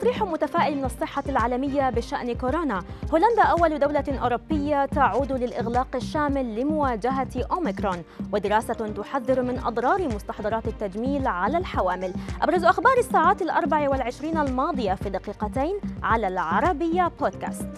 [0.00, 2.82] تصريح متفائل من الصحة العالمية بشأن كورونا.
[3.12, 8.02] هولندا أول دولة أوروبية تعود للإغلاق الشامل لمواجهة أوميكرون
[8.32, 12.14] ودراسة تحذر من أضرار مستحضرات التجميل على الحوامل.
[12.42, 17.68] أبرز أخبار الساعات الأربع والعشرين الماضية في دقيقتين على العربية بودكاست.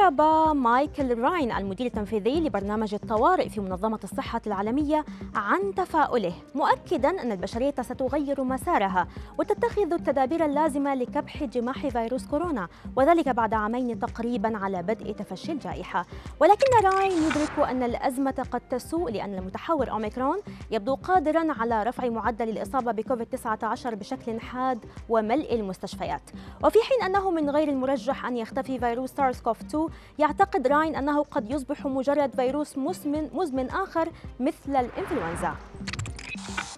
[0.00, 5.04] أعرب مايكل راين المدير التنفيذي لبرنامج الطوارئ في منظمة الصحة العالمية
[5.34, 13.28] عن تفاؤله مؤكدا أن البشرية ستغير مسارها وتتخذ التدابير اللازمة لكبح جماح فيروس كورونا وذلك
[13.28, 16.06] بعد عامين تقريبا على بدء تفشي الجائحة.
[16.40, 20.38] ولكن راين يدرك أن الأزمة قد تسوء لأن المتحور أوميكرون
[20.70, 24.78] يبدو قادرا على رفع معدل الإصابة بكوفيد 19 بشكل حاد
[25.08, 26.30] وملء المستشفيات.
[26.64, 29.85] وفي حين أنه من غير المرجح أن يختفي فيروس سارس كوف 2
[30.18, 34.08] يعتقد راين أنه قد يصبح مجرد فيروس مزمن, مزمن آخر
[34.40, 35.54] مثل الإنفلونزا.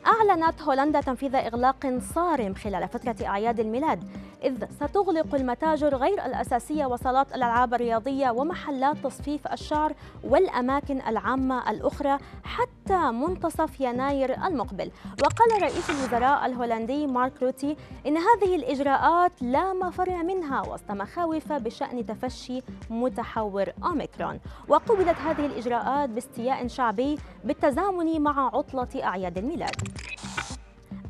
[0.06, 4.04] أعلنت هولندا تنفيذ إغلاق صارم خلال فترة أعياد الميلاد
[4.44, 9.92] إذ ستغلق المتاجر غير الأساسية وصالات الألعاب الرياضية ومحلات تصفيف الشعر
[10.24, 14.90] والأماكن العامة الأخرى حتى منتصف يناير المقبل.
[15.22, 22.06] وقال رئيس الوزراء الهولندي مارك روتي إن هذه الإجراءات لا مفر منها وسط مخاوف بشأن
[22.06, 24.40] تفشي متحور أوميكرون.
[24.68, 29.74] وقبلت هذه الإجراءات باستياء شعبي بالتزامن مع عطلة أعياد الميلاد.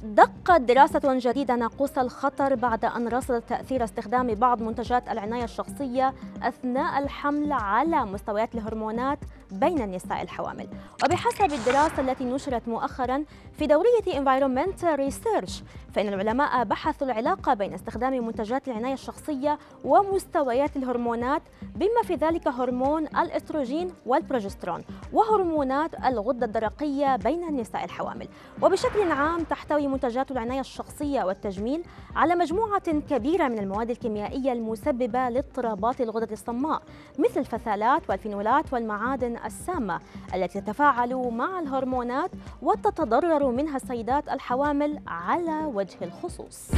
[0.02, 6.98] دقت دراسة جديدة ناقوس الخطر بعد أن رصدت تأثير استخدام بعض منتجات العناية الشخصية أثناء
[7.02, 9.18] الحمل على مستويات الهرمونات
[9.50, 10.68] بين النساء الحوامل.
[11.05, 13.24] وبحسب الدراسة التي نشرت مؤخرا
[13.58, 15.62] في دورية Environmental Research
[15.94, 23.06] فإن العلماء بحثوا العلاقة بين استخدام منتجات العناية الشخصية ومستويات الهرمونات بما في ذلك هرمون
[23.06, 28.28] الأستروجين والبروجسترون وهرمونات الغدة الدرقية بين النساء الحوامل.
[28.62, 31.83] وبشكل عام تحتوي منتجات العناية الشخصية والتجميل
[32.17, 36.83] على مجموعة كبيرة من المواد الكيميائية المسببة لاضطرابات الغدد الصماء
[37.18, 40.01] مثل الفثالات والفينولات والمعادن السامة
[40.35, 42.30] التي تتفاعل مع الهرمونات
[42.62, 46.70] وتتضرر منها السيدات الحوامل على وجه الخصوص.